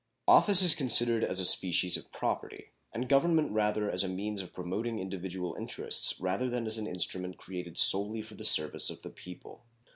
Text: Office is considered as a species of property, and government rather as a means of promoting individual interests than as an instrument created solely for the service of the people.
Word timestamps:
Office 0.27 0.63
is 0.63 0.73
considered 0.73 1.23
as 1.23 1.39
a 1.39 1.45
species 1.45 1.95
of 1.95 2.11
property, 2.11 2.71
and 2.91 3.07
government 3.07 3.51
rather 3.51 3.87
as 3.87 4.03
a 4.03 4.09
means 4.09 4.41
of 4.41 4.51
promoting 4.51 4.97
individual 4.97 5.53
interests 5.53 6.15
than 6.17 6.65
as 6.65 6.79
an 6.79 6.87
instrument 6.87 7.37
created 7.37 7.77
solely 7.77 8.23
for 8.23 8.33
the 8.33 8.43
service 8.43 8.89
of 8.89 9.03
the 9.03 9.11
people. 9.11 9.63